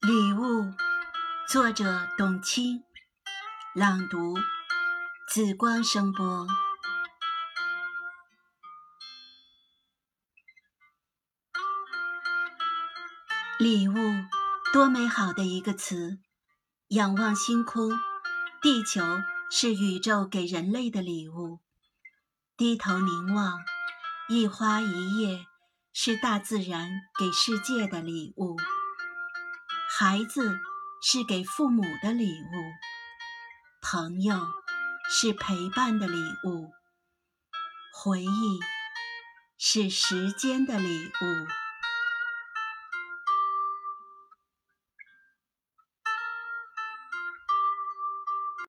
[0.00, 0.72] 礼物
[1.48, 2.84] 作者：董卿，
[3.74, 4.34] 朗读：
[5.28, 6.46] 紫光声波。
[13.58, 13.94] 礼物，
[14.72, 16.18] 多美好的一个词！
[16.88, 17.90] 仰望星空，
[18.62, 19.02] 地球
[19.50, 21.60] 是宇宙给人类的礼物；
[22.56, 23.64] 低头凝望，
[24.28, 25.46] 一花一叶
[25.92, 28.56] 是大自然给世界的礼物。
[29.98, 30.60] 孩子
[31.00, 32.54] 是给父母的礼物，
[33.80, 34.38] 朋友
[35.08, 36.70] 是陪伴的礼物，
[37.94, 38.60] 回忆
[39.56, 41.65] 是时间的礼物。